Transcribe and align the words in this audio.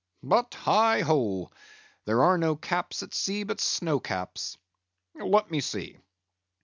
But 0.23 0.55
heigh 0.55 1.01
ho! 1.01 1.51
there 2.05 2.23
are 2.23 2.35
no 2.35 2.55
caps 2.55 3.03
at 3.03 3.13
sea 3.13 3.43
but 3.43 3.61
snow 3.61 3.99
caps. 3.99 4.57
Let 5.13 5.51
me 5.51 5.61
see. 5.61 5.99